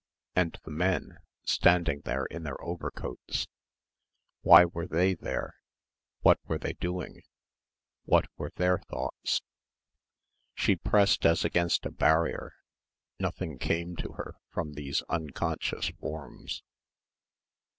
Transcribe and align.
And 0.35 0.57
the 0.63 0.71
men, 0.71 1.19
standing 1.43 2.01
there 2.05 2.25
in 2.25 2.41
their 2.41 2.59
overcoats.... 2.59 3.47
Why 4.41 4.65
were 4.65 4.87
they 4.87 5.13
there? 5.13 5.57
What 6.21 6.39
were 6.47 6.57
they 6.57 6.73
doing? 6.73 7.21
What 8.05 8.25
were 8.35 8.51
their 8.55 8.79
thoughts? 8.79 9.43
She 10.55 10.75
pressed 10.75 11.23
as 11.23 11.45
against 11.45 11.85
a 11.85 11.91
barrier. 11.91 12.55
Nothing 13.19 13.59
came 13.59 13.95
to 13.97 14.13
her 14.13 14.37
from 14.49 14.73
these 14.73 15.03
unconscious 15.03 15.89
forms. 15.99 16.63